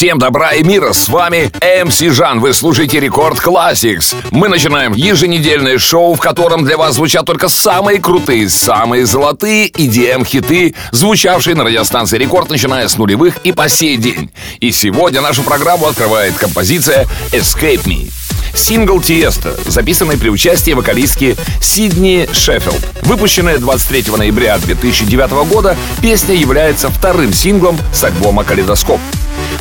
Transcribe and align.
Всем 0.00 0.18
добра 0.18 0.52
и 0.54 0.62
мира, 0.62 0.94
с 0.94 1.10
вами 1.10 1.52
MC 1.60 2.10
Жан, 2.10 2.40
вы 2.40 2.54
слушаете 2.54 3.00
Record 3.00 3.38
Classix. 3.38 4.16
Мы 4.30 4.48
начинаем 4.48 4.94
еженедельное 4.94 5.76
шоу, 5.76 6.14
в 6.14 6.20
котором 6.20 6.64
для 6.64 6.78
вас 6.78 6.94
звучат 6.94 7.26
только 7.26 7.50
самые 7.50 8.00
крутые, 8.00 8.48
самые 8.48 9.04
золотые 9.04 9.68
EDM-хиты, 9.68 10.74
звучавшие 10.92 11.54
на 11.54 11.64
радиостанции 11.64 12.16
Рекорд, 12.16 12.48
начиная 12.48 12.88
с 12.88 12.96
нулевых 12.96 13.40
и 13.44 13.52
по 13.52 13.68
сей 13.68 13.98
день. 13.98 14.30
И 14.60 14.72
сегодня 14.72 15.20
нашу 15.20 15.42
программу 15.42 15.86
открывает 15.86 16.34
композиция 16.34 17.06
Escape 17.32 17.84
Me. 17.84 18.19
Сингл 18.54 19.00
Тиеста, 19.00 19.54
записанный 19.66 20.16
при 20.16 20.28
участии 20.28 20.72
вокалистки 20.72 21.36
Сидни 21.60 22.28
Шеффилд. 22.32 22.84
Выпущенная 23.02 23.58
23 23.58 24.12
ноября 24.16 24.58
2009 24.58 25.30
года, 25.48 25.76
песня 26.00 26.34
является 26.34 26.90
вторым 26.90 27.32
синглом 27.32 27.78
с 27.92 28.04
альбома 28.04 28.44
«Калейдоскоп». 28.44 29.00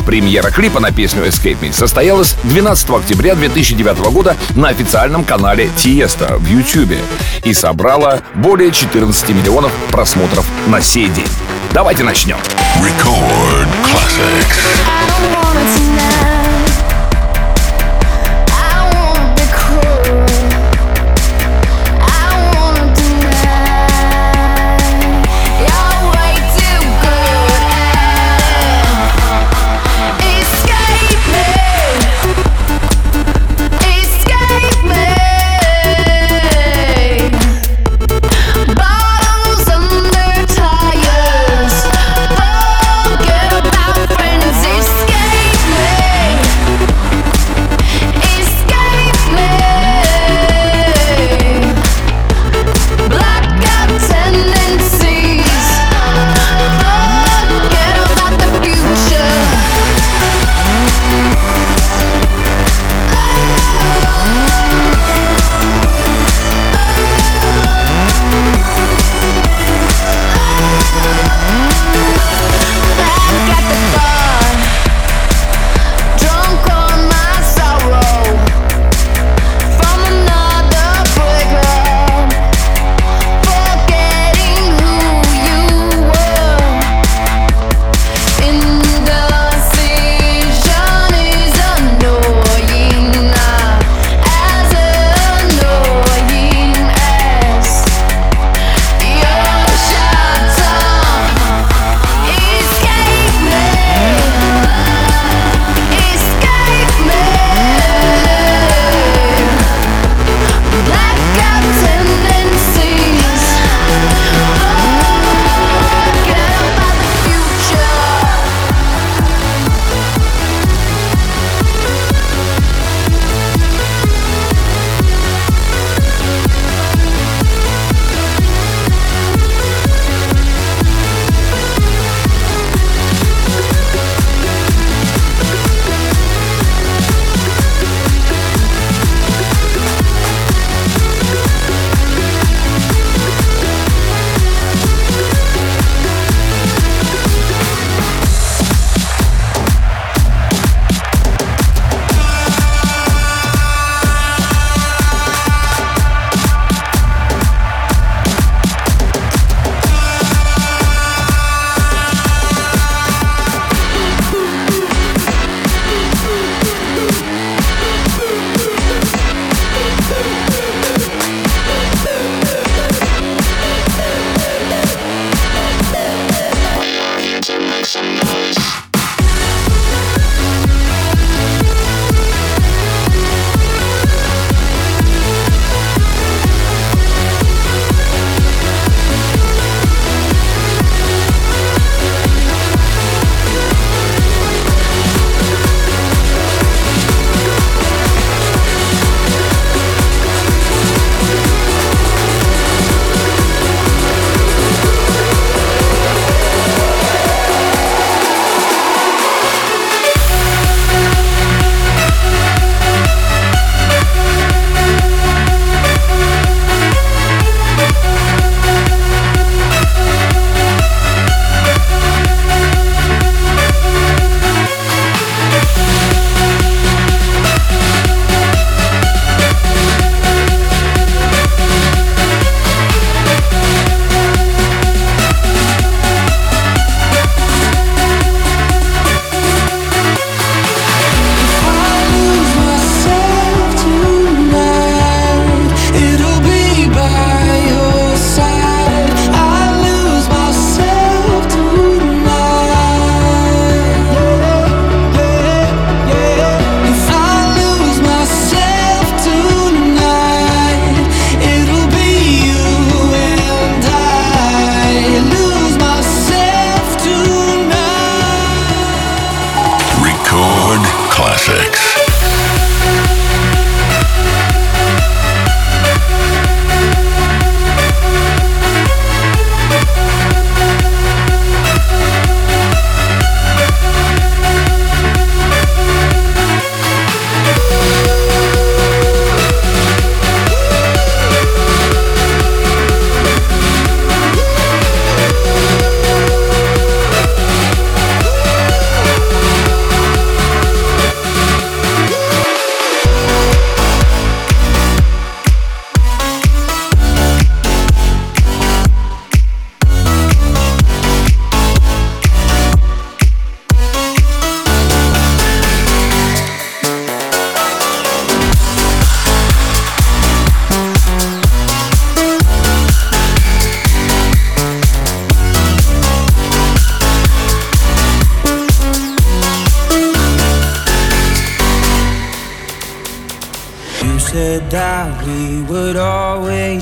Премьера 0.05 0.49
клипа 0.49 0.80
на 0.80 0.91
песню 0.91 1.25
Escape 1.25 1.59
Me 1.61 1.73
состоялась 1.73 2.35
12 2.44 2.89
октября 2.89 3.35
2009 3.35 4.11
года 4.11 4.35
на 4.55 4.70
официальном 4.70 5.23
канале 5.23 5.69
Тиеста 5.75 6.38
в 6.38 6.47
YouTube 6.47 6.97
и 7.44 7.53
собрала 7.53 8.21
более 8.33 8.71
14 8.71 9.30
миллионов 9.30 9.71
просмотров 9.91 10.45
на 10.67 10.81
сей 10.81 11.09
день. 11.09 11.27
Давайте 11.73 12.03
начнем. 12.03 12.38
Record 12.81 13.67
Classics. 13.83 14.80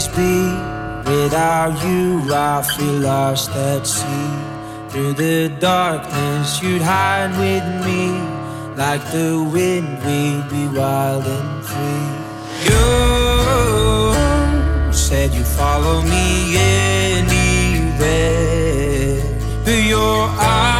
Be. 0.05 0.53
Without 1.09 1.73
you, 1.83 2.21
I 2.31 2.61
feel 2.61 2.99
lost 2.99 3.49
at 3.51 3.87
sea. 3.87 4.31
Through 4.89 5.13
the 5.13 5.49
darkness, 5.59 6.61
you'd 6.61 6.83
hide 6.83 7.31
with 7.39 7.65
me. 7.85 8.11
Like 8.75 9.03
the 9.11 9.41
wind, 9.51 9.97
we'd 10.05 10.47
be 10.51 10.67
wild 10.77 11.25
and 11.25 11.65
free. 11.65 12.11
You 12.67 14.13
said 14.93 15.33
you'd 15.33 15.47
follow 15.47 16.01
me 16.03 16.57
anywhere. 17.17 17.97
But 19.65 19.81
your 19.83 20.29
eyes 20.37 20.76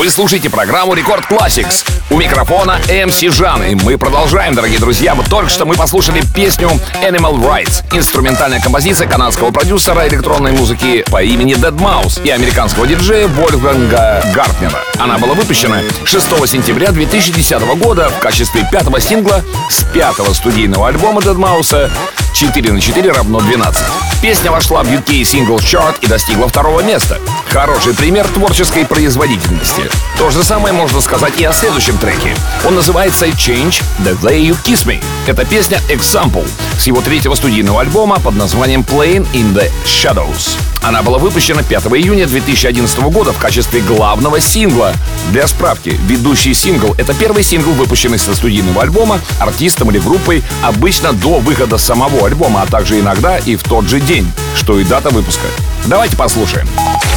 Вы 0.00 0.08
слушаете 0.08 0.48
программу 0.48 0.94
Рекорд 0.94 1.30
Classics. 1.30 1.86
У 2.08 2.16
микрофона 2.16 2.80
MC 2.88 3.30
Жан. 3.30 3.62
И 3.62 3.74
мы 3.74 3.98
продолжаем, 3.98 4.54
дорогие 4.54 4.78
друзья. 4.78 5.14
Вот 5.14 5.28
только 5.28 5.50
что 5.50 5.66
мы 5.66 5.74
послушали 5.74 6.22
песню 6.34 6.70
Animal 7.06 7.34
Rights. 7.34 7.84
Инструментальная 7.92 8.62
композиция 8.62 9.06
канадского 9.06 9.50
продюсера 9.50 10.08
электронной 10.08 10.52
музыки 10.52 11.04
по 11.10 11.22
имени 11.22 11.54
Dead 11.54 11.76
Mouse 11.76 12.24
и 12.24 12.30
американского 12.30 12.86
диджея 12.86 13.28
Вольфганга 13.28 14.24
Гартнера. 14.34 14.78
Она 14.98 15.18
была 15.18 15.34
выпущена 15.34 15.82
6 16.06 16.48
сентября 16.48 16.92
2010 16.92 17.60
года 17.76 18.08
в 18.08 18.20
качестве 18.20 18.66
пятого 18.72 19.02
сингла 19.02 19.44
с 19.68 19.84
пятого 19.84 20.32
студийного 20.32 20.88
альбома 20.88 21.20
Dead 21.20 21.36
Mouse 21.36 21.90
4 22.32 22.72
на 22.72 22.80
4 22.80 23.12
равно 23.12 23.40
12. 23.40 23.84
Песня 24.22 24.50
вошла 24.50 24.82
в 24.82 24.86
UK 24.86 25.22
Singles 25.22 25.60
Chart 25.60 25.96
и 26.02 26.06
достигла 26.06 26.46
второго 26.46 26.82
места. 26.82 27.18
Хороший 27.48 27.94
пример 27.94 28.26
творческой 28.28 28.84
производительности. 28.84 29.82
То 30.18 30.30
же 30.30 30.44
самое 30.44 30.74
можно 30.74 31.00
сказать 31.00 31.40
и 31.40 31.44
о 31.44 31.54
следующем 31.54 31.96
треке. 31.96 32.36
Он 32.66 32.74
называется 32.74 33.26
Change 33.28 33.82
the 34.00 34.20
Way 34.20 34.50
You 34.50 34.56
Kiss 34.62 34.86
Me. 34.86 35.02
Это 35.30 35.44
песня 35.44 35.80
Example 35.88 36.44
с 36.76 36.88
его 36.88 37.00
третьего 37.02 37.36
студийного 37.36 37.82
альбома 37.82 38.18
под 38.18 38.34
названием 38.34 38.80
Playing 38.80 39.24
in 39.32 39.54
the 39.54 39.70
Shadows. 39.84 40.56
Она 40.82 41.02
была 41.02 41.18
выпущена 41.18 41.62
5 41.62 41.84
июня 41.84 42.26
2011 42.26 42.98
года 43.12 43.32
в 43.32 43.38
качестве 43.38 43.80
главного 43.80 44.40
сингла. 44.40 44.92
Для 45.30 45.46
справки, 45.46 45.96
ведущий 46.08 46.52
сингл— 46.52 46.96
это 46.98 47.14
первый 47.14 47.44
сингл, 47.44 47.70
выпущенный 47.70 48.18
со 48.18 48.34
студийного 48.34 48.82
альбома 48.82 49.20
артистом 49.38 49.92
или 49.92 50.00
группой 50.00 50.42
обычно 50.64 51.12
до 51.12 51.38
выхода 51.38 51.78
самого 51.78 52.26
альбома, 52.26 52.62
а 52.62 52.66
также 52.66 52.98
иногда 52.98 53.38
и 53.38 53.54
в 53.54 53.62
тот 53.62 53.88
же 53.88 54.00
день, 54.00 54.28
что 54.56 54.80
и 54.80 54.84
дата 54.84 55.10
выпуска. 55.10 55.46
Давайте 55.84 56.16
послушаем. 56.16 56.68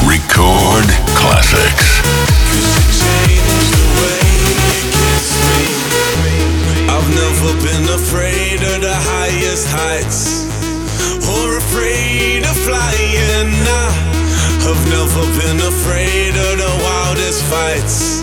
Record 0.06 0.88
Classics. 1.16 2.43
Highest 9.64 9.70
heights 9.70 10.46
or 11.30 11.58
afraid 11.58 12.44
of 12.44 12.56
flying. 12.58 13.52
Nah, 13.64 14.70
I've 14.70 14.90
never 14.90 15.22
been 15.40 15.60
afraid 15.60 16.30
of 16.30 16.58
the 16.58 16.84
wildest 16.84 17.44
fights, 17.46 18.22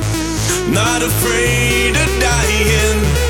not 0.69 1.03
afraid 1.03 1.97
of 1.97 2.21
dying. 2.21 3.30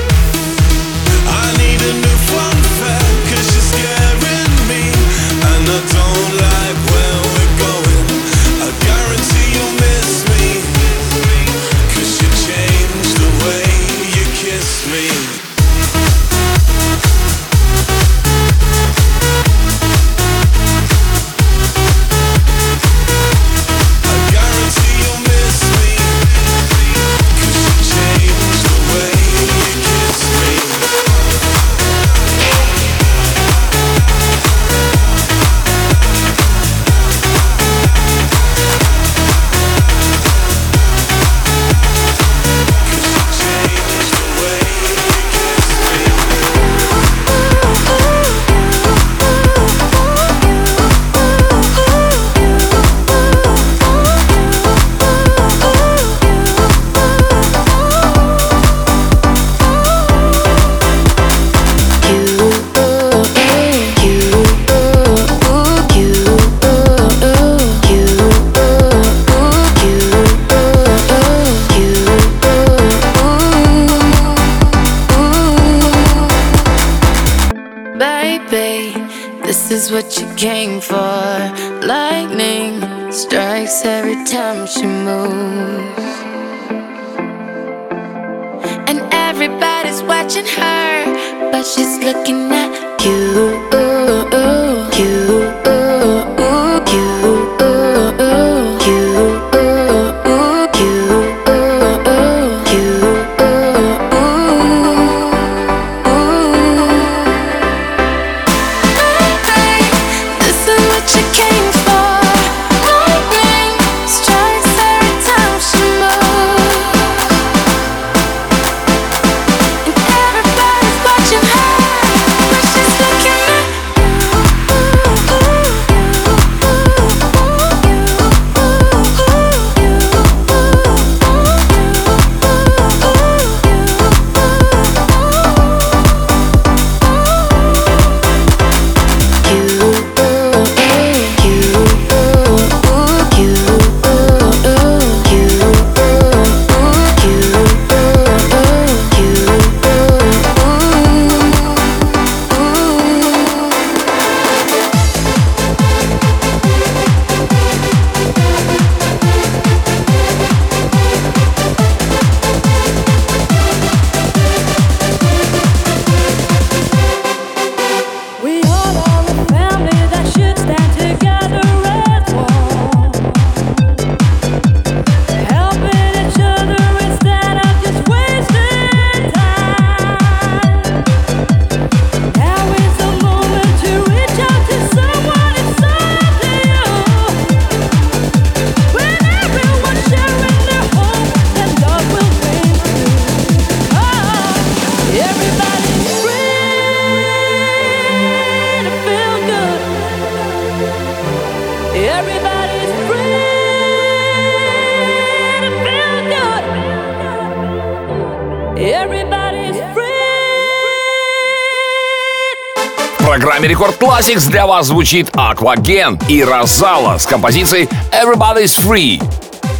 Рекорд 213.80 213.98
Classics 213.98 214.46
для 214.50 214.66
вас 214.66 214.88
звучит 214.88 215.30
Акваген 215.32 216.20
и 216.28 216.44
Розала 216.44 217.16
с 217.16 217.24
композицией 217.24 217.88
Everybody's 218.12 218.78
Free. 218.78 219.22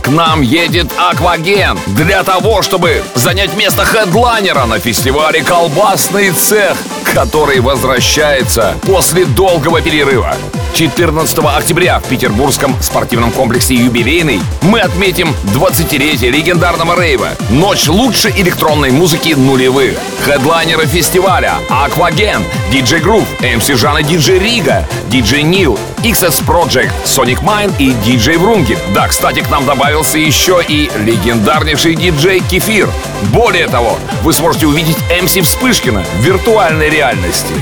К 0.02 0.08
нам 0.08 0.40
едет 0.40 0.86
Акваген 0.96 1.78
для 1.88 2.22
того, 2.22 2.62
чтобы 2.62 3.02
занять 3.14 3.54
место 3.58 3.84
хедлайнера 3.84 4.64
на 4.64 4.78
фестивале 4.78 5.42
«Колбасный 5.42 6.30
цех», 6.30 6.78
который 7.12 7.60
возвращается 7.60 8.74
после 8.86 9.26
долгого 9.26 9.82
перерыва. 9.82 10.34
14 10.74 11.38
октября 11.38 11.98
в 11.98 12.04
петербургском 12.04 12.74
спортивном 12.80 13.32
комплексе 13.32 13.74
«Юбилейный» 13.74 14.40
мы 14.62 14.80
отметим 14.80 15.34
20-летие 15.54 16.30
легендарного 16.30 17.00
рейва. 17.00 17.30
Ночь 17.50 17.88
лучшей 17.88 18.32
электронной 18.40 18.90
музыки 18.90 19.34
нулевых. 19.34 19.94
Хедлайнеры 20.24 20.86
фестиваля 20.86 21.54
Акваген, 21.68 22.42
DJ 22.72 23.02
Groove, 23.02 23.26
MC 23.40 23.76
Жан 23.76 23.98
и 23.98 24.02
DJ 24.02 24.38
Рига, 24.38 24.86
DJ 25.10 25.42
Нил, 25.42 25.78
XS 26.02 26.44
Project, 26.46 26.92
Sonic 27.04 27.42
Mine 27.42 27.72
и 27.78 27.90
DJ 27.90 28.38
Врунгель. 28.38 28.78
Да, 28.94 29.08
кстати, 29.08 29.40
к 29.40 29.50
нам 29.50 29.66
добавился 29.66 30.18
еще 30.18 30.62
и 30.66 30.90
легендарнейший 31.04 31.96
диджей 31.96 32.40
Кефир. 32.40 32.88
Более 33.32 33.68
того, 33.68 33.98
вы 34.22 34.32
сможете 34.32 34.66
увидеть 34.66 34.96
MC 35.10 35.42
Вспышкина 35.42 36.04
в 36.18 36.24
виртуальной 36.24 36.88
реальности. 36.88 37.52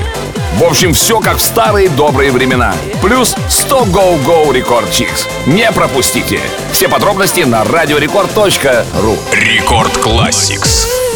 В 0.53 0.63
общем, 0.63 0.93
все 0.93 1.19
как 1.19 1.37
в 1.37 1.41
старые 1.41 1.89
добрые 1.89 2.31
времена. 2.31 2.73
Плюс 3.01 3.35
100 3.47 3.85
Go 3.85 4.25
Go 4.25 4.49
Record 4.51 4.89
Chicks. 4.89 5.27
Не 5.45 5.71
пропустите. 5.71 6.39
Все 6.71 6.89
подробности 6.89 7.41
на 7.41 7.63
радиорекорд.ру. 7.63 9.17
Рекорд 9.31 9.95
Classics. 9.97 11.08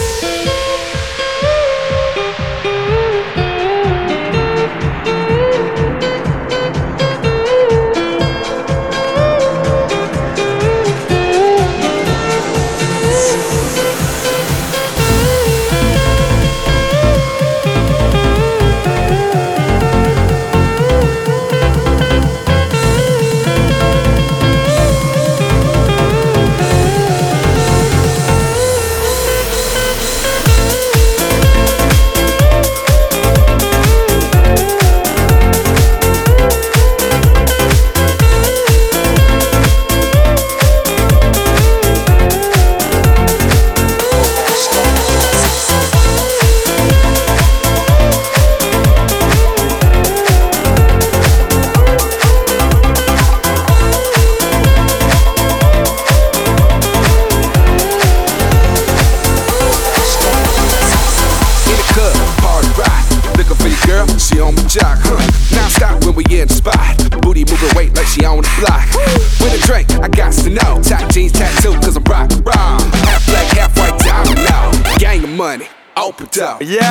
Open 75.98 76.28
up. 76.42 76.62
Yo, 76.62 76.82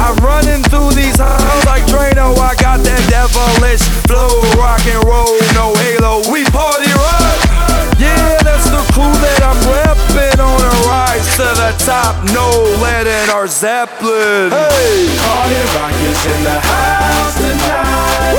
I'm 0.00 0.16
running 0.24 0.62
through 0.70 0.92
these 0.96 1.16
halls 1.18 1.64
like 1.66 1.84
Drano. 1.90 2.36
I 2.38 2.54
got 2.56 2.80
that 2.84 3.02
devilish 3.10 3.82
flow, 4.08 4.40
rock 4.56 4.84
and 4.86 5.02
roll, 5.04 5.36
no 5.52 5.74
halo. 5.74 6.24
We 6.32 6.44
party 6.48 6.90
rock. 6.94 7.38
Yeah, 8.00 8.38
that's 8.42 8.68
the 8.70 8.82
crew 8.92 9.12
that 9.24 9.40
I'm 9.44 9.58
repping 9.68 10.38
on 10.40 10.60
a 10.60 10.74
rise 10.88 11.26
to 11.36 11.46
the 11.46 11.72
top. 11.84 12.16
No 12.32 12.48
lead 12.80 13.06
in 13.06 13.30
our 13.30 13.46
Zeppelin. 13.46 14.50
Hey, 14.50 15.08
Party 15.20 15.60
rock 15.76 15.96
is 16.04 16.20
in 16.26 16.40
the 16.44 16.58
house 16.58 17.34
tonight. 17.38 18.34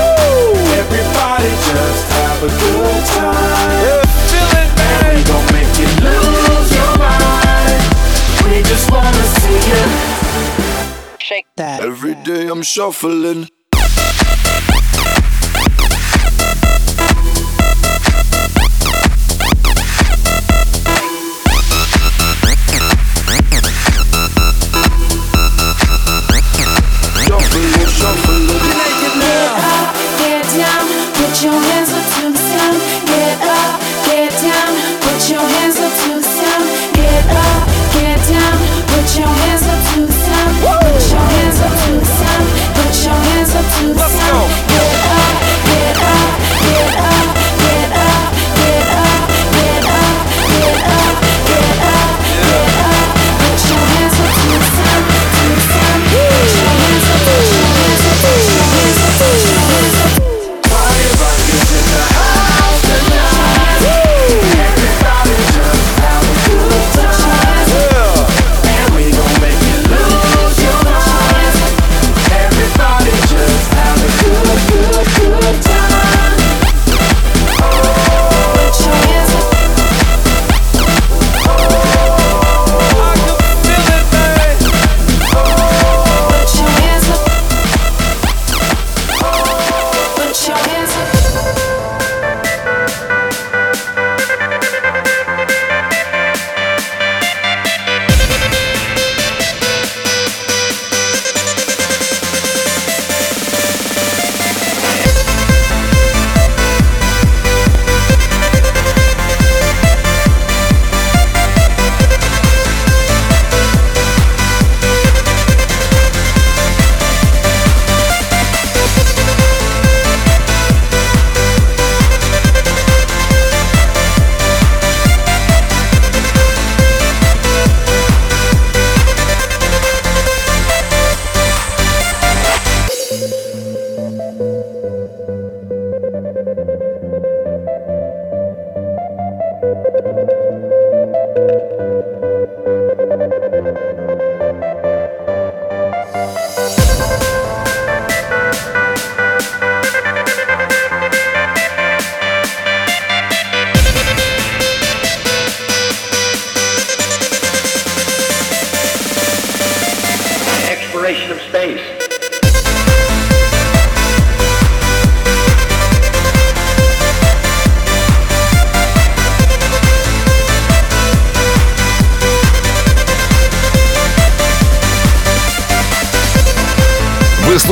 Everybody 0.76 1.50
just 1.50 2.06
have 2.12 2.40
a 2.44 2.52
good 2.52 3.02
time. 3.16 3.70
yeah, 3.84 4.02
feel 4.30 4.52
it, 4.60 4.70
man. 4.78 5.55
We 8.56 8.62
just 8.64 8.90
wanna 8.90 9.12
see 9.12 9.54
you. 9.70 11.18
Shake 11.20 11.48
that. 11.58 11.82
Every 11.82 12.16
day 12.24 12.48
I'm 12.48 12.64
shuffling. 12.64 13.50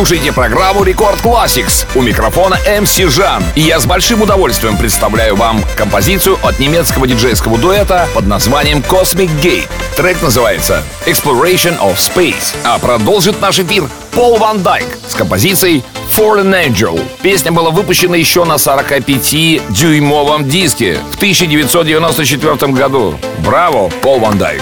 Слушаете 0.03 0.33
программу 0.33 0.83
Рекорд 0.83 1.21
Classics. 1.21 1.87
У 1.95 2.01
микрофона 2.01 2.59
MC 2.67 3.07
Жан. 3.07 3.41
И 3.55 3.61
я 3.61 3.79
с 3.79 3.85
большим 3.85 4.21
удовольствием 4.21 4.75
представляю 4.75 5.37
вам 5.37 5.63
композицию 5.77 6.37
от 6.43 6.59
немецкого 6.59 7.07
диджейского 7.07 7.57
дуэта 7.57 8.05
под 8.13 8.27
названием 8.27 8.79
Cosmic 8.79 9.29
Gate. 9.41 9.69
Трек 9.95 10.21
называется 10.21 10.83
Exploration 11.05 11.79
of 11.79 11.95
Space. 11.95 12.53
А 12.65 12.79
продолжит 12.79 13.39
наш 13.39 13.59
эфир 13.59 13.85
Пол 14.11 14.35
Ван 14.39 14.61
Дайк 14.61 14.87
с 15.07 15.15
композицией 15.15 15.85
Fallen 16.17 16.53
Angel. 16.53 17.01
Песня 17.21 17.53
была 17.53 17.69
выпущена 17.69 18.17
еще 18.17 18.43
на 18.43 18.55
45-дюймовом 18.55 20.43
диске 20.43 20.99
в 21.13 21.15
1994 21.15 22.73
году. 22.73 23.17
Браво, 23.37 23.87
Пол 24.01 24.19
Ван 24.19 24.37
Дайк. 24.37 24.61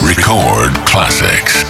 Record 0.00 0.72
classics. 0.86 1.61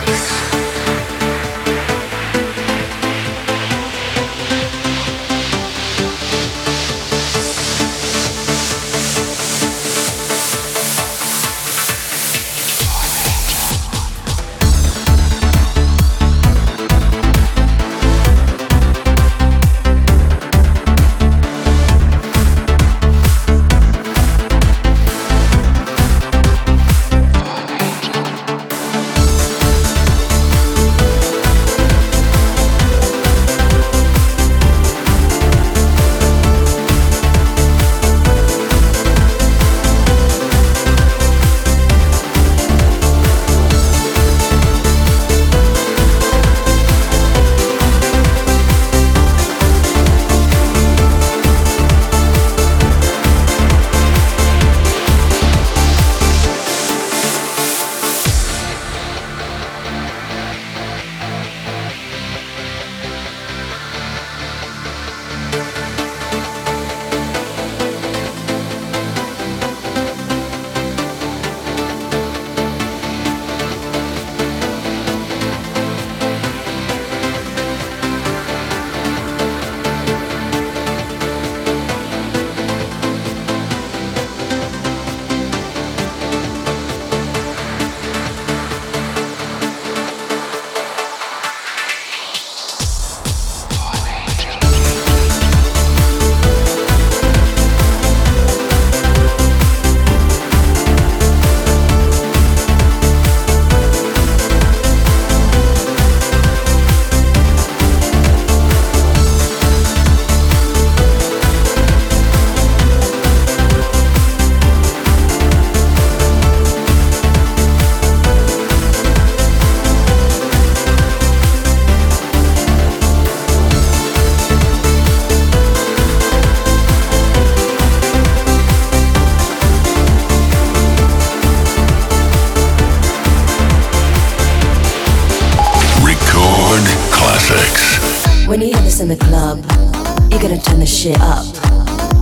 Shit 141.02 141.20
up. 141.20 141.44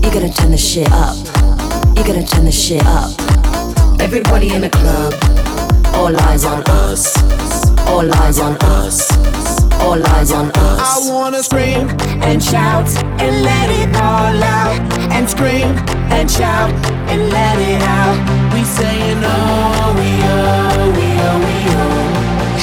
You're 0.03 0.11
gonna 0.11 0.33
turn 0.33 0.53
the 0.53 0.57
shit 0.57 0.91
up. 0.91 1.15
You're 1.95 2.07
gonna 2.07 2.27
turn 2.27 2.47
the 2.47 2.51
shit 2.51 2.83
up. 2.87 3.11
Everybody 4.01 4.55
in 4.55 4.63
the 4.63 4.71
club, 4.71 5.13
all 5.95 6.17
eyes 6.29 6.47
on 6.47 6.63
us. 6.89 7.15
All 7.89 8.11
eyes 8.23 8.39
on 8.39 8.57
us. 8.81 9.13
All 9.83 10.03
eyes 10.15 10.33
on 10.33 10.51
us. 10.53 10.81
I 10.81 11.13
wanna 11.13 11.43
scream 11.43 11.91
and 12.25 12.43
shout 12.43 12.89
and 13.21 13.43
let 13.43 13.69
it 13.69 13.95
all 13.97 14.43
out. 14.43 14.81
And 15.13 15.29
scream 15.29 15.77
and 16.17 16.31
shout 16.31 16.73
and 17.11 17.29
let 17.29 17.59
it 17.59 17.83
out. 17.83 18.17
We 18.55 18.65
saying 18.65 19.21
oh, 19.23 19.93
we 20.01 20.11
oh, 20.25 20.89
we 20.97 21.09
oh, 21.29 21.39
we 21.45 21.57
oh. 21.77 22.21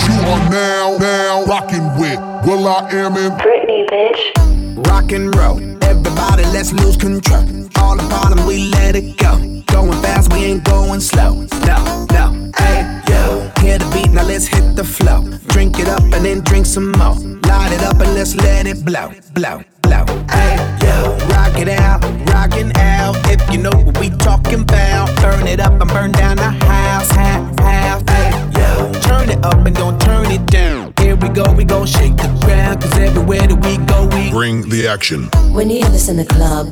You 0.08 0.18
are 0.34 0.50
now, 0.50 0.98
now 0.98 1.44
rocking 1.44 1.86
with 2.00 2.20
Will 2.48 2.68
I 2.68 2.90
Am 2.90 3.16
in 3.18 3.34
Britney, 3.34 3.86
bitch. 3.88 4.88
Rock 4.88 5.12
and 5.12 5.36
roll, 5.36 5.77
everybody 6.18 6.44
let's 6.52 6.74
lose 6.74 6.98
control. 6.98 7.44
All 7.78 7.96
the 7.96 8.08
bottom 8.10 8.46
we 8.46 8.70
let 8.70 8.96
it 8.96 9.18
go. 9.18 9.38
Going 9.68 10.02
fast, 10.02 10.34
we 10.34 10.46
ain't 10.46 10.64
going 10.64 11.00
slow. 11.00 11.34
No, 11.66 12.06
no, 12.12 12.52
hey 12.58 13.02
yo. 13.10 13.52
Hear 13.62 13.78
the 13.78 13.90
beat, 13.94 14.12
now 14.12 14.24
let's 14.24 14.48
hit 14.48 14.76
the 14.76 14.84
flow. 14.84 15.24
Drink 15.48 15.80
it 15.80 15.88
up 15.88 16.02
and 16.02 16.26
then 16.26 16.42
drink 16.42 16.66
some 16.66 16.92
more. 16.94 17.16
Light 17.50 17.72
it 17.74 17.84
up 17.84 18.00
and 18.00 18.14
let's 18.14 18.36
let 18.36 18.68
it 18.68 18.84
blow, 18.86 19.12
blow, 19.34 19.62
blow. 19.82 20.06
Hey 20.30 20.56
yo, 20.82 21.18
rock 21.30 21.58
it 21.58 21.70
out, 21.70 22.04
rockin' 22.30 22.76
out. 22.78 23.16
If 23.30 23.42
you 23.52 23.60
know 23.62 23.76
what 23.86 23.98
we 24.00 24.10
talking 24.10 24.62
about, 24.62 25.16
burn 25.22 25.48
it 25.48 25.60
up 25.60 25.80
and 25.80 25.90
burn 25.90 26.12
down 26.12 26.38
the 26.38 26.52
house, 26.66 27.12
house, 27.12 27.60
house. 27.60 28.04
Hey 28.10 28.30
yo, 28.58 28.92
turn 29.02 29.30
it 29.30 29.44
up 29.46 29.66
and 29.66 29.76
don't 29.76 30.00
turn 30.02 30.32
it 30.32 30.46
down. 30.48 30.97
Here 31.18 31.30
we 31.30 31.34
go, 31.34 31.52
we 31.54 31.66
gon' 31.66 31.88
shake 31.88 32.16
the 32.16 32.28
ground, 32.46 32.80
cause 32.80 32.96
everywhere 33.00 33.42
that 33.42 33.58
we 33.66 33.78
go, 33.88 34.06
we 34.16 34.30
Bring 34.30 34.70
the 34.70 34.88
action. 34.88 35.30
When 35.52 35.68
you 35.68 35.78
hear 35.78 35.90
this 35.90 36.10
in 36.10 36.18
the 36.18 36.26
club, 36.26 36.68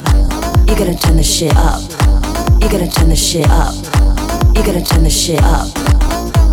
you're 0.68 0.78
gonna 0.78 0.96
turn 0.96 1.18
the 1.18 1.24
shit 1.24 1.56
up. 1.56 1.82
You're 2.62 2.70
gonna 2.70 2.88
turn 2.88 3.10
the 3.10 3.16
shit 3.16 3.50
up. 3.50 3.74
You're 4.54 4.64
gonna 4.64 4.86
turn 4.86 5.04
the 5.04 5.10
shit 5.10 5.42
up. 5.42 5.66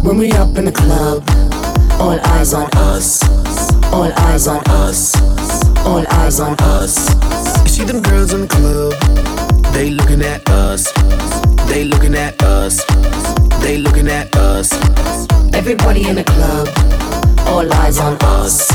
When 0.03 0.17
we 0.17 0.33
up 0.33 0.57
in 0.57 0.65
the 0.65 0.73
club, 0.73 1.23
all 2.01 2.19
eyes 2.33 2.55
on 2.55 2.71
us. 2.77 3.23
All 3.93 4.11
eyes 4.25 4.47
on 4.47 4.63
us. 4.69 5.15
All 5.85 6.03
eyes 6.13 6.41
on 6.41 6.57
us. 6.61 6.97
You 7.65 7.69
see 7.69 7.85
them 7.85 8.01
girls 8.01 8.33
in 8.33 8.41
the 8.41 8.49
club, 8.49 8.95
they 9.75 9.91
looking 9.91 10.23
at 10.23 10.49
us. 10.49 10.91
They 11.69 11.85
looking 11.85 12.15
at 12.15 12.43
us. 12.43 12.83
They 13.61 13.77
looking 13.77 14.09
at 14.09 14.35
us. 14.35 14.73
Everybody 15.53 16.09
in 16.09 16.17
the 16.17 16.25
club, 16.25 16.69
all 17.47 17.73
eyes 17.75 17.99
on 17.99 18.17
us. 18.23 18.71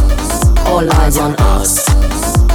All 0.67 0.89
eyes 0.99 1.17
on 1.17 1.35
us. 1.39 1.87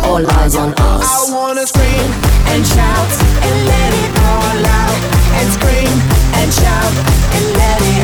All 0.04 0.24
eyes 0.38 0.56
on 0.56 0.74
us. 0.74 1.06
I 1.06 1.34
wanna 1.34 1.66
scream 1.66 2.10
and 2.52 2.66
shout 2.66 3.10
and 3.46 3.56
let 3.70 3.92
it 4.04 4.12
all 4.32 4.66
out. 4.80 5.00
And 5.38 5.48
scream 5.52 5.94
and 6.38 6.52
shout 6.52 6.92
and 7.34 7.44
let 7.56 7.80
it 7.80 8.01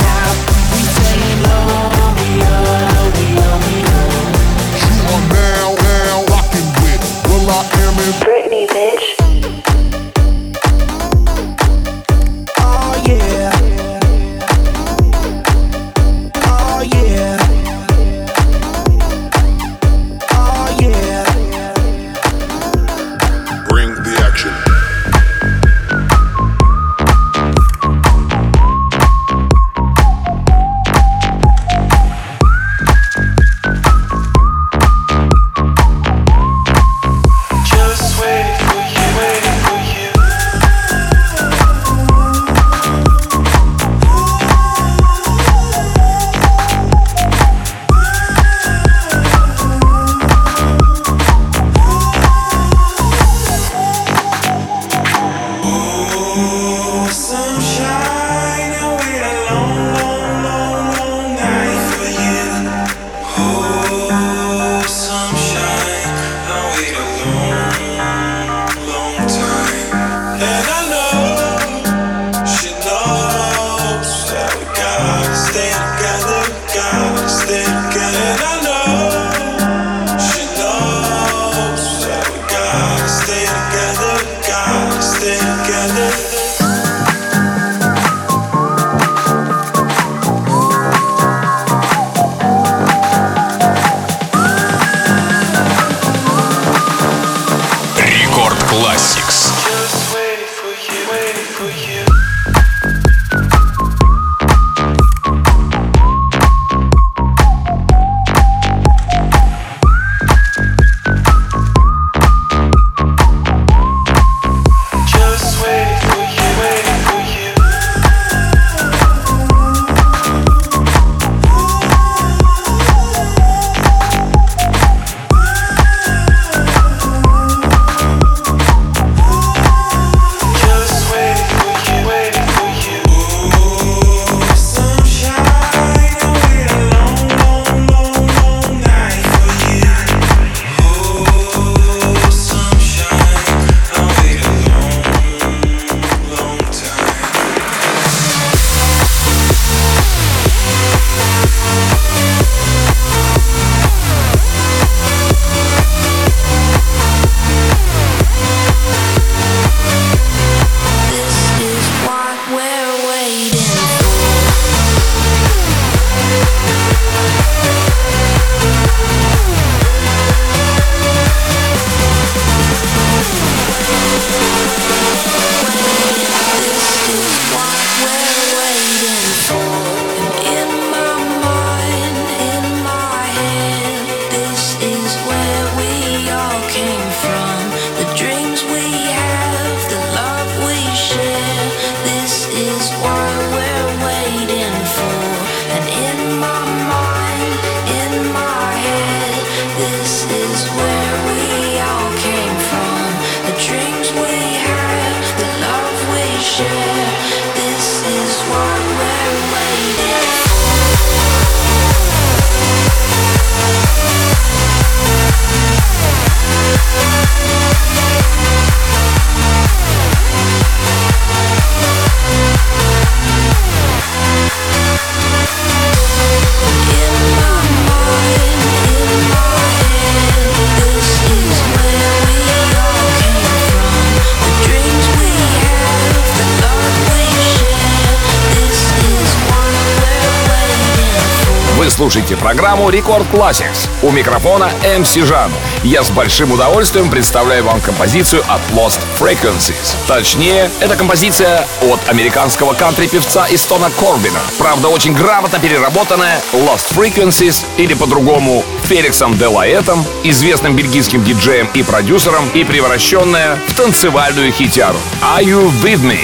Вы 241.99 242.05
слушаете 242.05 242.37
программу 242.37 242.91
Рекорд 242.91 243.27
Classics. 243.33 243.89
У 244.03 244.13
микрофона 244.13 244.71
MC 244.85 245.25
Жан. 245.25 245.51
Я 245.83 246.05
с 246.05 246.11
большим 246.11 246.53
удовольствием 246.53 247.11
представляю 247.11 247.65
вам 247.65 247.81
композицию 247.81 248.45
от 248.47 248.61
Lost 248.71 249.01
Frequencies. 249.19 249.97
Точнее, 250.07 250.71
это 250.79 250.95
композиция 250.95 251.67
от 251.83 251.99
американского 252.09 252.75
кантри-певца 252.75 253.49
Истона 253.51 253.91
Корбина. 253.99 254.39
Правда, 254.59 254.87
очень 254.87 255.13
грамотно 255.13 255.59
переработанная 255.59 256.41
Lost 256.53 256.97
Frequencies, 256.97 257.65
или 257.79 257.95
по-другому 257.95 258.65
Феликсом 258.85 259.37
Делаэтом, 259.37 260.05
известным 260.23 260.77
бельгийским 260.77 261.25
диджеем 261.25 261.69
и 261.75 261.83
продюсером, 261.83 262.49
и 262.55 262.63
превращенная 262.63 263.59
в 263.67 263.75
танцевальную 263.75 264.53
хитяру. 264.53 264.99
Are 265.21 265.43
You 265.43 265.69
With 265.83 266.03
Me? 266.03 266.21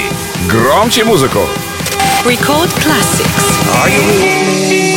Громче 0.48 1.02
музыку! 1.02 1.40
Record 2.24 2.70
Classics. 2.78 3.58
Are 3.82 4.93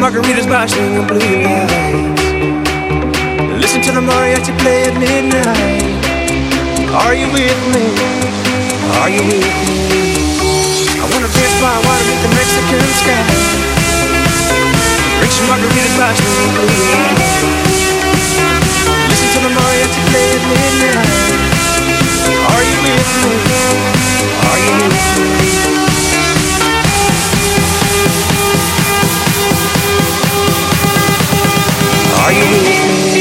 margaritas 0.00 0.48
by 0.48 0.64
swinging 0.64 1.06
blue 1.06 1.20
lights. 1.44 2.24
Listen 3.60 3.82
to 3.82 3.92
the 3.92 4.00
mariachi 4.00 4.56
play 4.58 4.88
at 4.88 4.96
midnight. 4.96 5.84
Are 7.04 7.14
you 7.14 7.28
with 7.36 7.60
me? 7.76 7.84
Are 8.96 9.10
you 9.12 9.20
with 9.28 9.44
me? 9.44 9.76
I 10.96 11.04
wanna 11.04 11.28
dance 11.28 11.56
by 11.60 11.76
water 11.84 12.04
beneath 12.08 12.24
the 12.24 12.32
Mexican 12.32 12.80
sky. 12.96 13.20
Drink 15.20 15.32
some 15.36 15.46
margaritas 15.52 15.94
by 16.00 16.10
swinging 16.16 16.52
blue 16.56 16.80
lights. 16.96 17.32
Listen 19.12 19.28
to 19.36 19.38
the 19.44 19.52
mariachi 19.52 20.00
play 20.08 20.28
at 20.32 20.42
midnight. 20.48 21.44
Are 22.48 22.64
you 22.64 22.78
with 22.88 23.10
me? 23.20 23.36
Are 24.48 24.58
you 24.64 24.72
with 24.80 24.96
me? 25.84 25.89
Are 32.22 32.32
you 32.32 32.44
with 32.50 33.19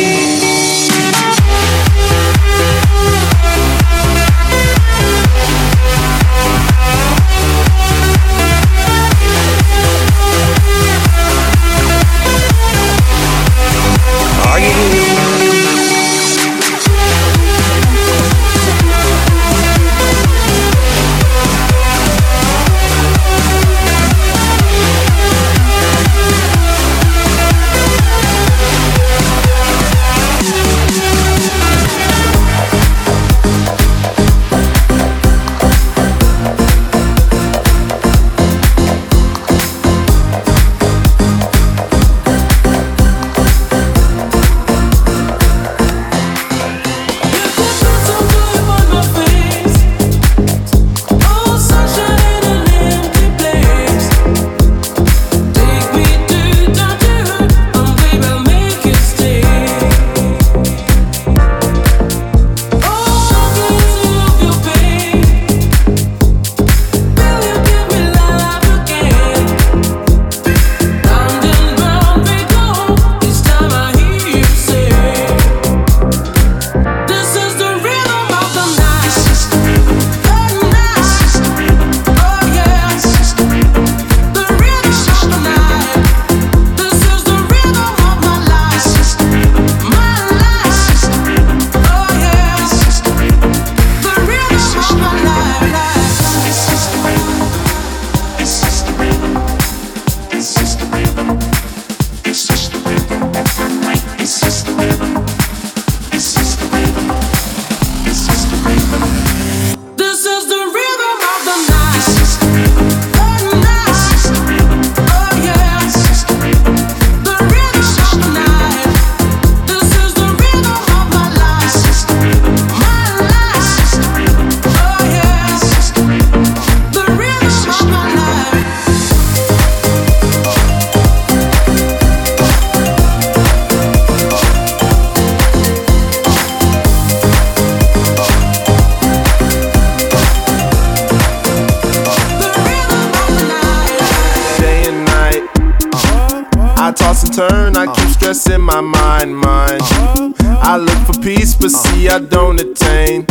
I 152.12 152.18
don't 152.18 152.60
attain. 152.60 153.26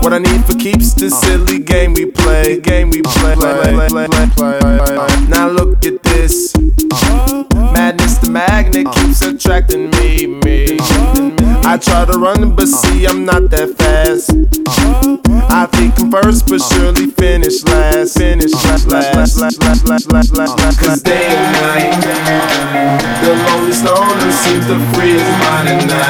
What 0.00 0.14
I 0.14 0.18
need 0.18 0.44
for 0.46 0.54
keeps 0.54 0.94
this 0.94 1.18
silly 1.20 1.58
game 1.58 1.92
we 1.92 2.06
play, 2.06 2.58
game 2.58 2.88
we 2.90 3.02
play. 3.02 3.34
Now 5.28 5.48
look 5.48 5.84
at 5.84 6.02
this. 6.02 6.54
Madness, 6.56 8.18
the 8.18 8.30
magnet 8.30 8.90
keeps 8.94 9.20
attracting 9.22 9.90
me, 9.90 10.26
me. 10.26 10.78
I 11.62 11.76
try 11.76 12.06
to 12.06 12.18
run, 12.18 12.56
but 12.56 12.66
see 12.66 13.06
I'm 13.06 13.26
not 13.26 13.50
that 13.50 13.76
fast. 13.76 14.30
I 15.52 15.66
think 15.66 15.98
I'm 16.00 16.10
first, 16.10 16.48
but 16.48 16.60
surely 16.60 17.06
finish 17.06 17.62
last. 17.64 18.16
Finish 18.16 18.52
last, 18.64 18.88
last, 18.88 19.14
last, 19.14 19.38
last, 19.38 19.60
last, 19.60 19.86
last, 19.86 20.10
last, 20.10 20.58
last. 20.58 20.80
Cause 20.80 21.02
day 21.02 21.26
and 21.26 21.52
night, 21.60 22.00
the 23.22 23.34
lonely 23.52 23.72
stoner 23.72 24.32
seems 24.32 24.66
to 24.66 24.78
free 24.94 25.12
his 25.12 25.28
mind 25.44 25.68
at 25.68 25.86
night. 25.86 26.09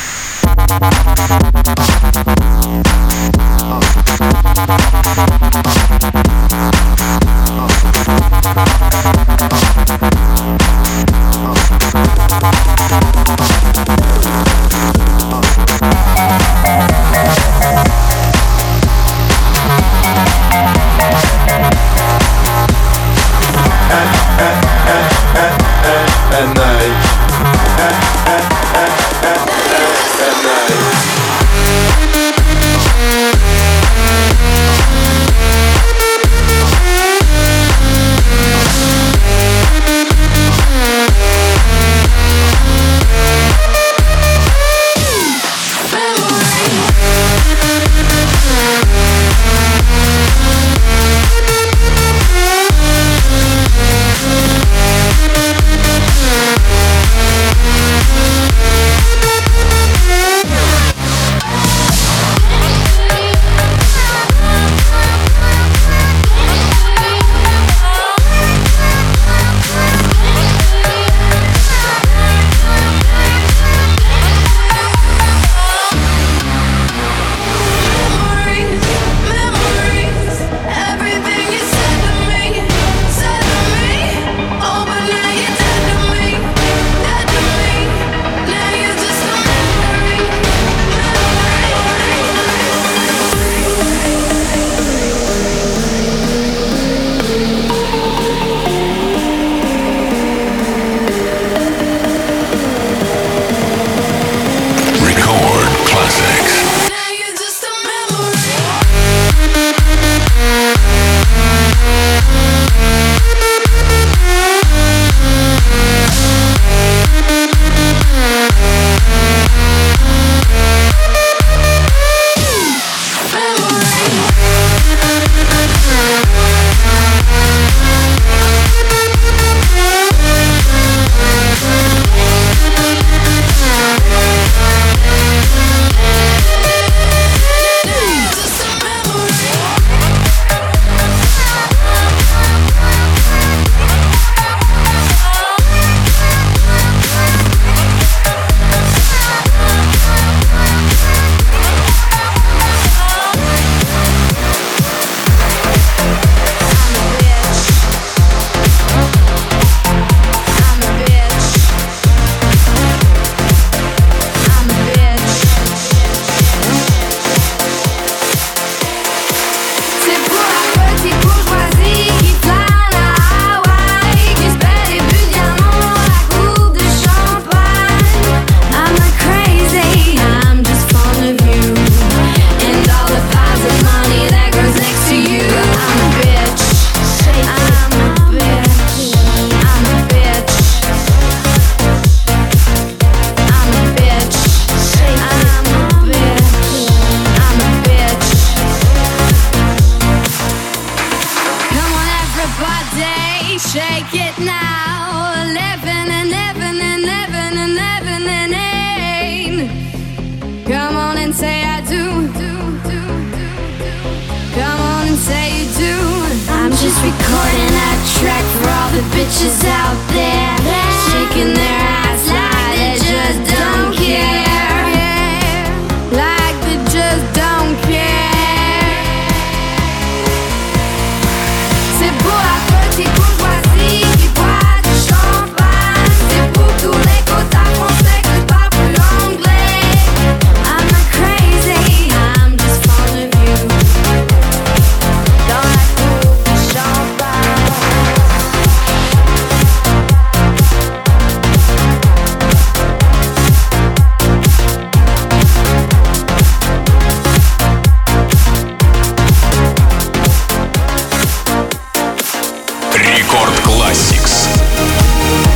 Рекорд 263.31 263.61
Classics. 263.61 265.50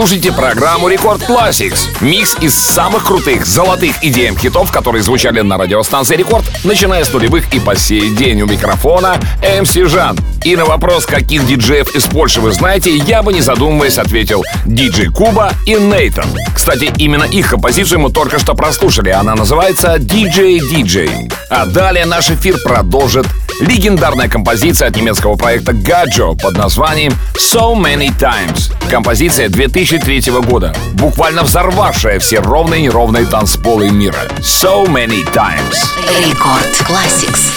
слушаете 0.00 0.32
программу 0.32 0.88
Record 0.88 1.20
Classix. 1.28 1.80
Микс 2.00 2.34
из 2.40 2.54
самых 2.54 3.04
крутых 3.04 3.44
золотых 3.44 4.02
EDM-хитов, 4.02 4.72
которые 4.72 5.02
звучали 5.02 5.42
на 5.42 5.58
радиостанции 5.58 6.16
Рекорд, 6.16 6.46
начиная 6.64 7.04
с 7.04 7.12
нулевых 7.12 7.52
и 7.52 7.60
по 7.60 7.76
сей 7.76 8.08
день 8.16 8.40
у 8.40 8.46
микрофона 8.46 9.20
MC 9.60 9.74
Жан. 9.74 10.16
И 10.42 10.56
на 10.56 10.64
вопрос, 10.64 11.04
каких 11.04 11.46
диджеев 11.46 11.94
из 11.94 12.04
Польши 12.04 12.40
вы 12.40 12.50
знаете, 12.52 12.96
я 12.96 13.22
бы 13.22 13.34
не 13.34 13.42
задумываясь 13.42 13.98
ответил 13.98 14.42
диджей 14.64 15.08
Куба 15.08 15.52
и 15.66 15.74
Нейтан. 15.74 16.34
Кстати, 16.54 16.90
именно 16.96 17.24
их 17.24 17.50
композицию 17.50 18.00
мы 18.00 18.10
только 18.10 18.38
что 18.38 18.54
прослушали, 18.54 19.10
она 19.10 19.34
называется 19.34 19.96
DJ 19.96 20.60
DJ. 20.60 21.30
А 21.50 21.66
далее 21.66 22.06
наш 22.06 22.30
эфир 22.30 22.56
продолжит 22.64 23.26
легендарная 23.60 24.28
композиция 24.28 24.88
от 24.88 24.96
немецкого 24.96 25.36
проекта 25.36 25.72
Gadjo 25.72 26.34
под 26.34 26.56
названием 26.56 27.12
«So 27.34 27.74
Many 27.74 28.10
Times». 28.18 28.72
Композиция 28.90 29.48
2003 29.48 30.32
года, 30.42 30.74
буквально 30.94 31.42
взорвавшая 31.42 32.18
все 32.18 32.40
ровные 32.40 32.80
и 32.80 32.82
неровные 32.84 33.26
танцполы 33.26 33.90
мира. 33.90 34.28
«So 34.38 34.86
Many 34.86 35.24
Times». 35.32 35.76
Рекорд 36.24 36.66
Classics. 36.86 37.52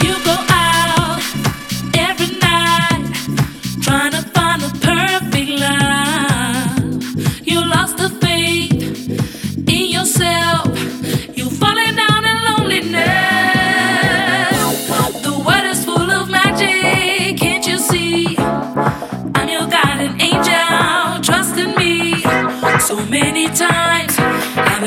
You 0.00 0.14
go 0.24 0.45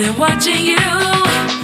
been 0.10 0.18
watching 0.18 0.66
you. 0.66 1.59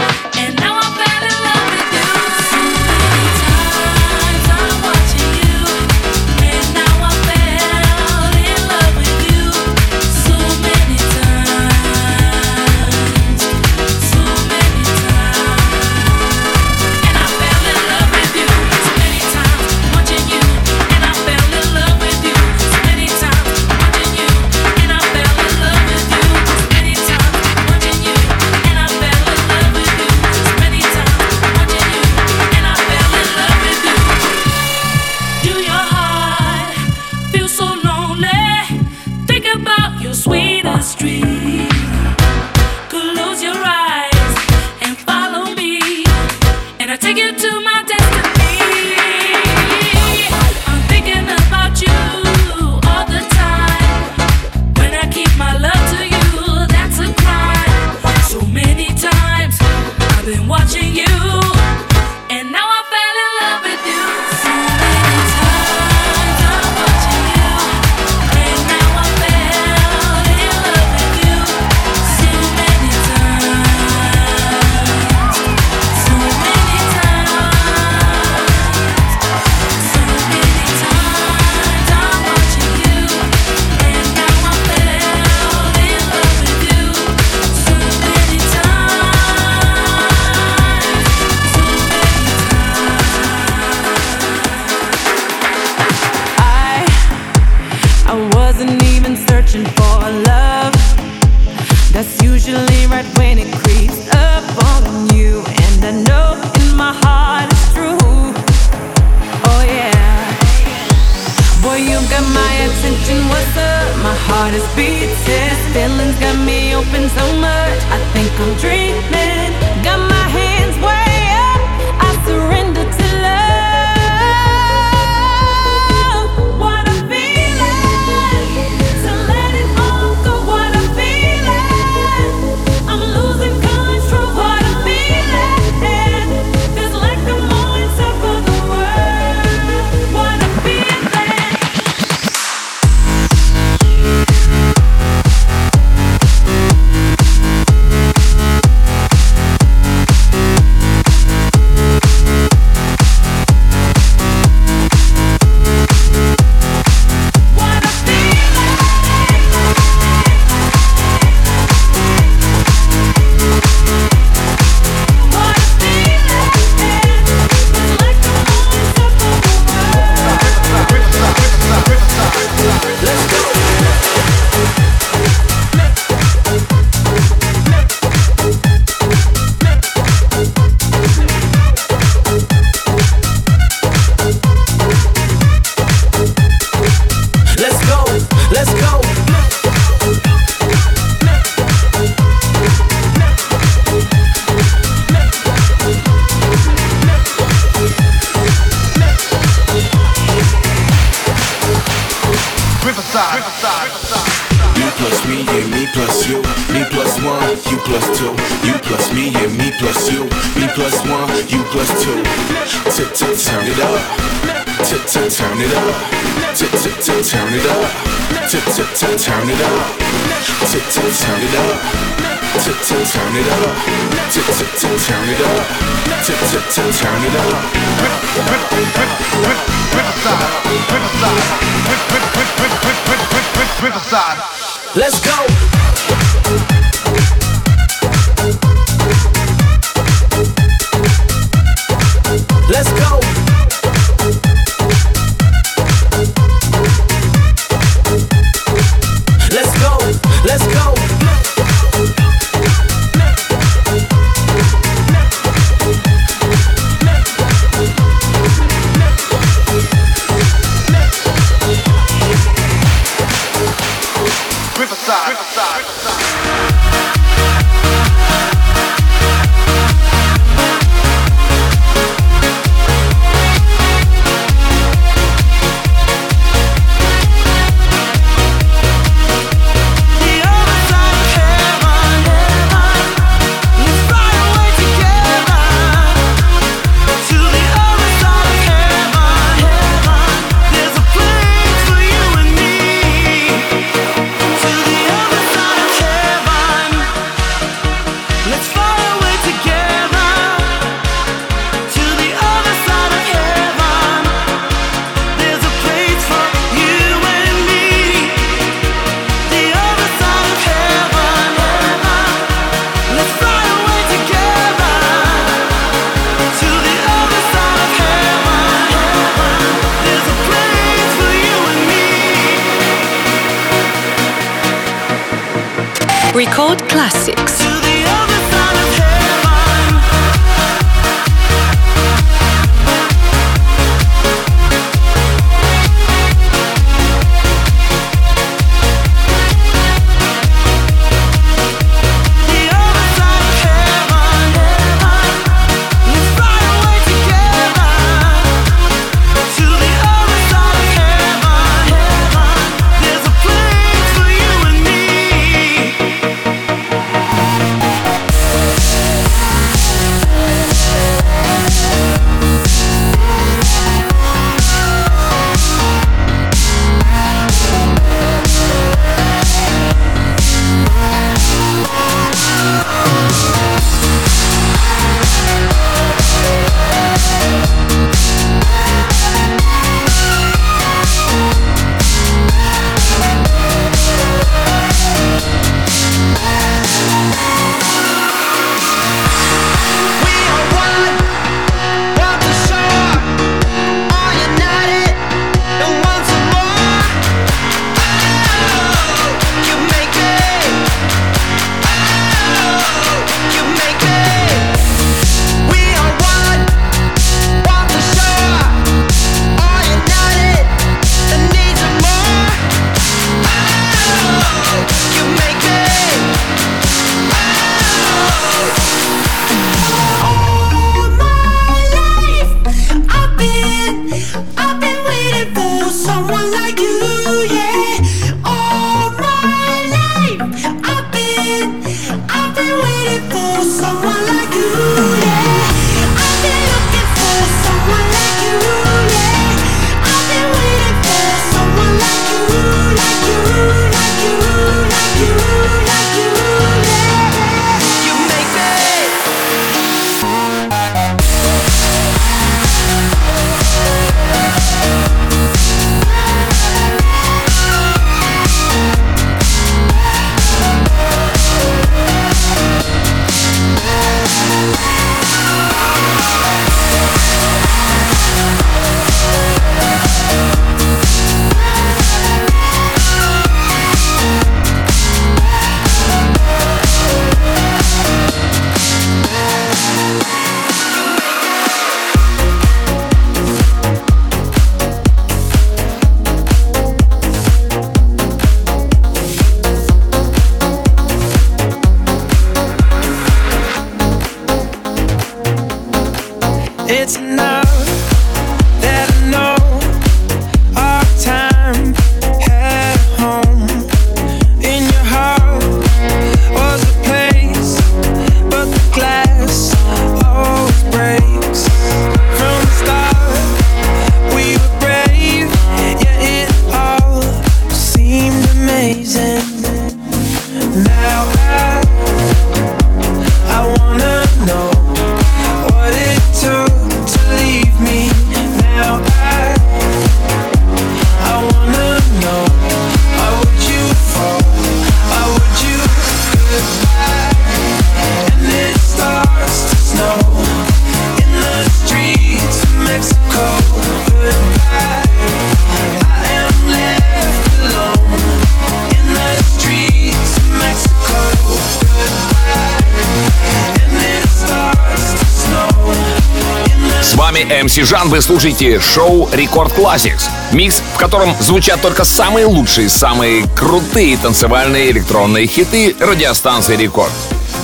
Жан, 558.06 558.12
вы 558.12 558.22
слушаете 558.22 558.80
шоу 558.80 559.28
Record 559.32 559.74
Classix. 559.78 560.30
Микс, 560.52 560.82
в 560.94 560.98
котором 560.98 561.34
звучат 561.40 561.82
только 561.82 562.04
самые 562.04 562.46
лучшие, 562.46 562.88
самые 562.88 563.46
крутые 563.56 564.18
танцевальные 564.18 564.92
электронные 564.92 565.48
хиты 565.48 565.96
радиостанции 566.00 566.76
Рекорд. 566.76 567.12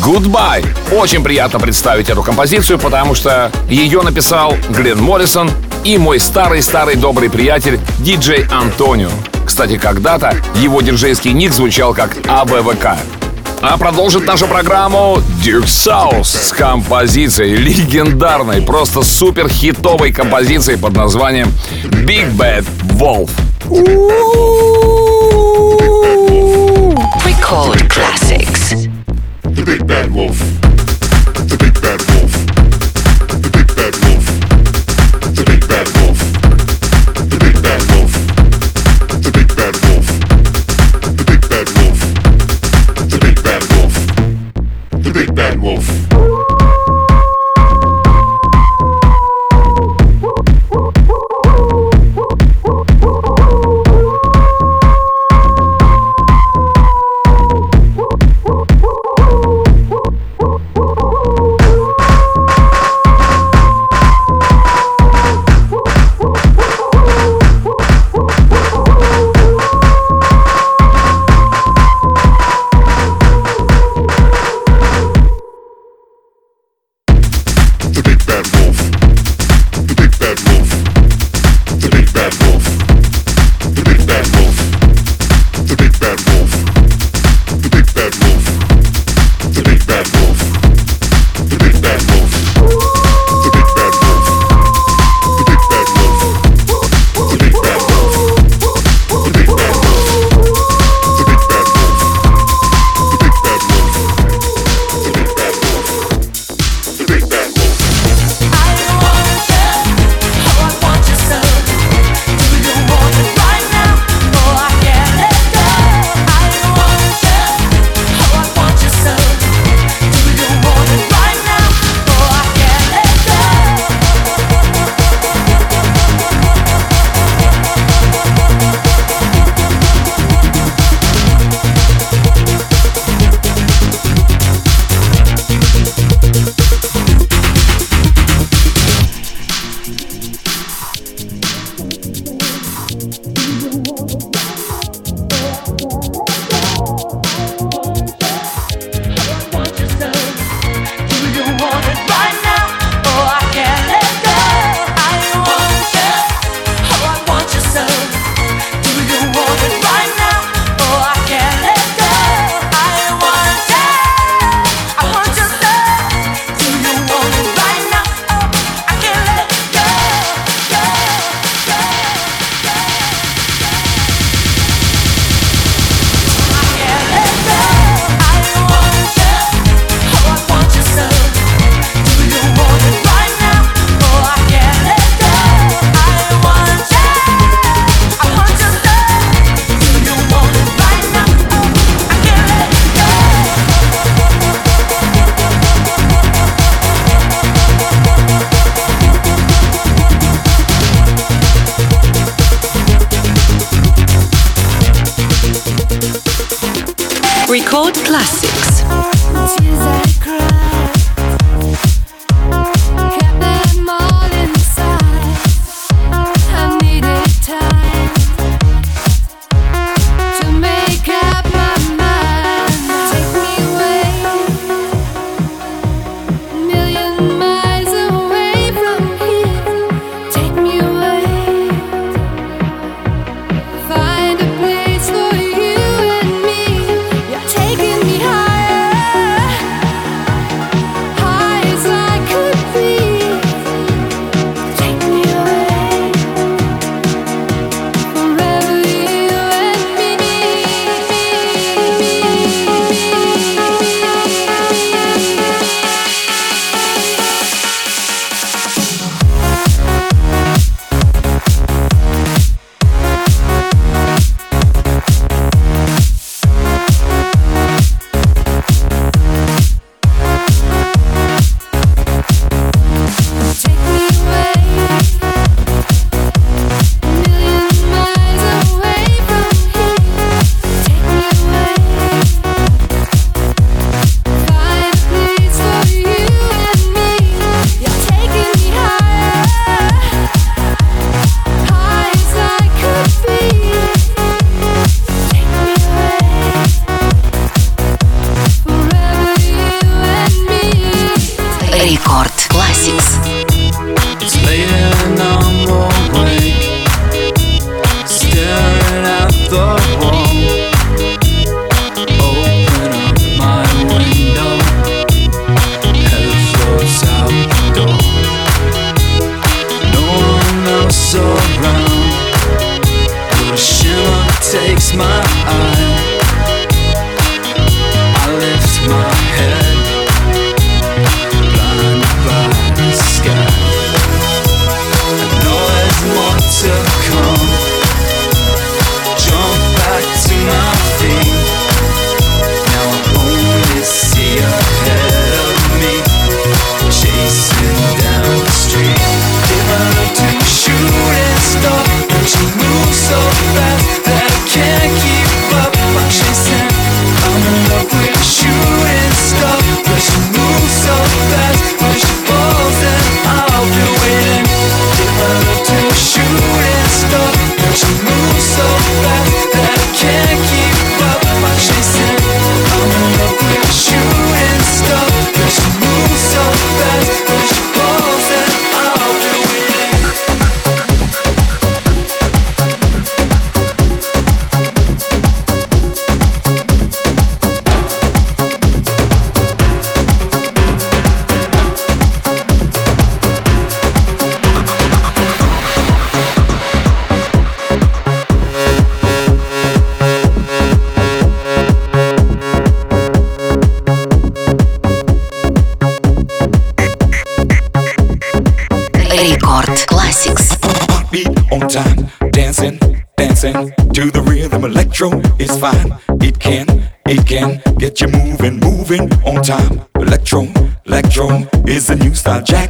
Goodbye. 0.01 0.65
Очень 0.91 1.23
приятно 1.23 1.59
представить 1.59 2.09
эту 2.09 2.23
композицию, 2.23 2.79
потому 2.79 3.13
что 3.13 3.51
ее 3.69 4.01
написал 4.01 4.55
Глен 4.69 4.99
Моррисон 4.99 5.51
и 5.83 5.97
мой 5.97 6.19
старый-старый 6.19 6.95
добрый 6.95 7.29
приятель 7.29 7.79
диджей 7.99 8.47
Антонио. 8.51 9.09
Кстати, 9.45 9.77
когда-то 9.77 10.35
его 10.55 10.81
диджейский 10.81 11.33
ник 11.33 11.53
звучал 11.53 11.93
как 11.93 12.17
АБВК. 12.27 12.97
А 13.63 13.77
продолжит 13.77 14.25
нашу 14.25 14.47
программу 14.47 15.21
Duck 15.43 15.65
Sauce 15.65 16.23
с 16.23 16.51
композицией 16.51 17.55
легендарной, 17.57 18.63
просто 18.63 19.03
супер 19.03 19.47
хитовой 19.49 20.11
композицией 20.11 20.79
под 20.79 20.93
названием 20.93 21.53
Big 21.83 22.35
Bad 22.35 22.65
Wolf. 22.97 23.29
Record 27.23 27.87
Classics. 27.87 28.50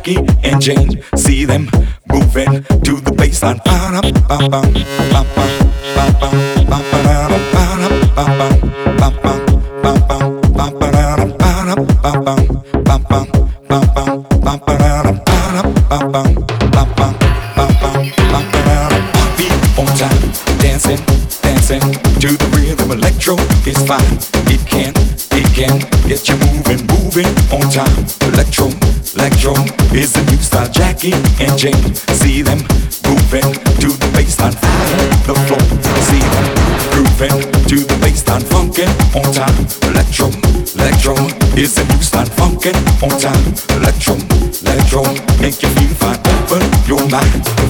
Jackie 0.03 0.17
and 0.43 0.59
Jane. 0.59 1.03
See 1.15 1.45
them 1.45 1.69
moving 2.11 2.63
to 2.63 3.01
the 3.01 3.13
baseline. 3.15 3.61
Dancing, 20.57 20.97
dancing 21.41 21.79
to 22.19 22.37
the 22.37 22.47
rhythm. 22.55 22.91
Electro 22.91 23.35
is 23.67 23.77
fine. 23.85 24.17
It 24.49 24.65
can, 24.67 24.93
it 25.31 25.47
can 25.53 25.79
get 26.07 26.27
you 26.27 26.37
moving, 26.37 26.87
moving 26.87 27.27
on 27.51 27.69
time. 27.69 28.05
Electro, 28.33 28.69
electro 29.15 29.80
is 29.93 30.13
the 30.13 30.23
new 30.31 30.37
style 30.37 30.69
Jackie 30.69 31.13
and 31.39 31.57
Jane. 31.57 31.95
See 32.15 32.41
them 32.41 32.59
moving 33.07 33.47
to 33.83 33.89
the 33.91 34.09
baseline, 34.15 34.55
flying 34.55 35.11
the 35.27 35.35
floor. 35.45 35.61
See 36.07 36.23
them 36.33 36.47
grooving 36.91 37.37
to 37.67 37.77
the 37.83 37.95
baseline, 37.99 38.43
funkin' 38.51 38.89
on 39.15 39.31
time. 39.33 39.55
Electro, 39.91 40.27
electro 40.75 41.15
is 41.57 41.75
the 41.75 41.83
new 41.83 42.01
style, 42.01 42.29
funkin' 42.39 42.75
on 43.03 43.19
time. 43.19 43.43
Electro, 43.77 44.15
electro 44.63 45.03
make 45.41 45.61
you 45.61 45.69
feel 45.69 45.93
fine, 45.99 46.19
open 46.25 46.61
your 46.87 47.03
mind. 47.09 47.60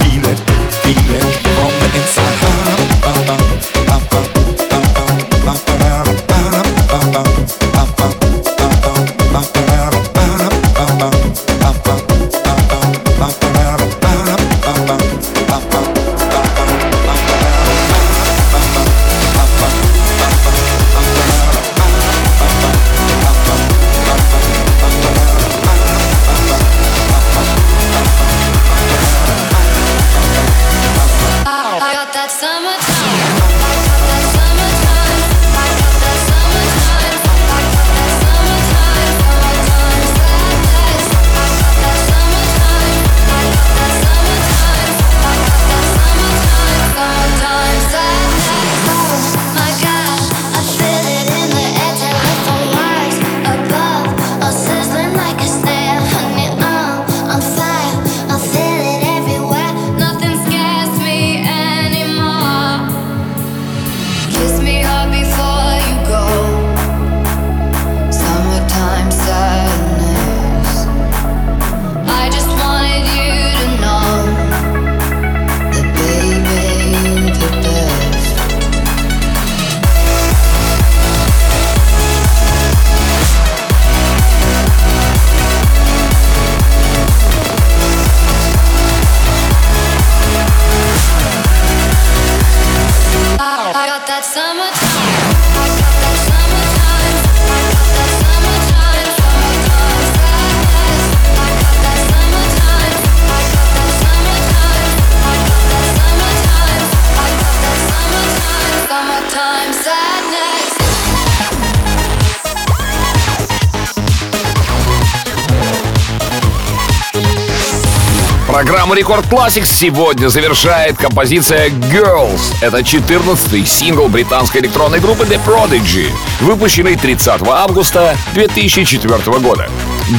Рекорд 119.01 119.25
Classics 119.25 119.65
сегодня 119.65 120.27
завершает 120.27 120.95
композиция 120.95 121.69
Girls. 121.69 122.53
Это 122.61 122.81
14-й 122.81 123.65
сингл 123.65 124.07
британской 124.09 124.61
электронной 124.61 124.99
группы 124.99 125.23
The 125.23 125.39
Prodigy, 125.43 126.11
выпущенный 126.39 126.95
30 126.95 127.41
августа 127.47 128.15
2004 128.35 129.39
года. 129.39 129.67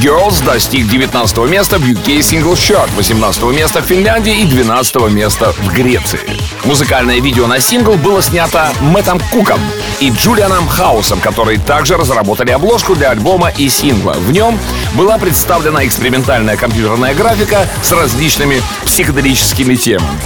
Girls 0.02 0.44
достиг 0.44 0.88
19 0.88 1.38
места 1.48 1.78
в 1.78 1.82
UK 1.82 2.18
Single 2.22 2.54
Chart, 2.54 2.90
18 2.96 3.44
места 3.56 3.82
в 3.82 3.84
Финляндии 3.84 4.40
и 4.40 4.46
12 4.46 5.12
места 5.12 5.52
в 5.52 5.72
Греции. 5.72 6.51
Музыкальное 6.64 7.20
видео 7.20 7.46
на 7.46 7.58
сингл 7.58 7.94
было 7.94 8.22
снято 8.22 8.72
Мэттом 8.80 9.20
Куком 9.32 9.60
и 10.00 10.10
Джулианом 10.10 10.68
Хаусом, 10.68 11.20
которые 11.20 11.58
также 11.58 11.96
разработали 11.96 12.50
обложку 12.52 12.94
для 12.94 13.10
альбома 13.10 13.48
и 13.48 13.68
сингла. 13.68 14.12
В 14.12 14.30
нем 14.30 14.58
была 14.94 15.18
представлена 15.18 15.84
экспериментальная 15.84 16.56
компьютерная 16.56 17.14
графика 17.14 17.66
с 17.82 17.90
различными 17.92 18.62
психоделическими 18.84 19.74
темами. 19.74 20.18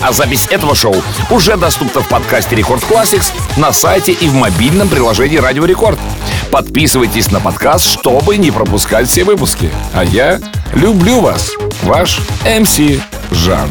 А 0.00 0.12
запись 0.12 0.48
этого 0.50 0.74
шоу 0.74 0.96
уже 1.30 1.56
доступна 1.56 2.00
в 2.00 2.08
подкасте 2.08 2.56
Рекорд 2.56 2.82
Classics 2.84 3.32
на 3.56 3.72
сайте 3.72 4.12
и 4.12 4.28
в 4.28 4.34
мобильном 4.34 4.88
приложении 4.88 5.36
Радио 5.36 5.64
Рекорд. 5.64 5.98
Подписывайтесь 6.50 7.30
на 7.30 7.40
подкаст, 7.40 7.86
чтобы 7.86 8.36
не 8.38 8.50
пропускать 8.50 9.08
все 9.08 9.24
выпуски. 9.24 9.70
А 9.94 10.04
я 10.04 10.40
люблю 10.74 11.20
вас, 11.20 11.52
ваш 11.82 12.18
МС 12.44 12.80
Жан. 13.30 13.70